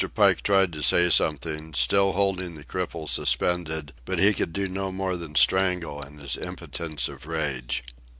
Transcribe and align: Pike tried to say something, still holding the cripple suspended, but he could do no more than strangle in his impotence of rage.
Pike 0.15 0.41
tried 0.41 0.73
to 0.73 0.81
say 0.81 1.11
something, 1.11 1.75
still 1.75 2.13
holding 2.13 2.55
the 2.55 2.63
cripple 2.63 3.07
suspended, 3.07 3.93
but 4.03 4.17
he 4.17 4.33
could 4.33 4.51
do 4.51 4.67
no 4.67 4.91
more 4.91 5.15
than 5.15 5.35
strangle 5.35 6.01
in 6.01 6.17
his 6.17 6.37
impotence 6.37 7.07
of 7.07 7.27
rage. 7.27 7.83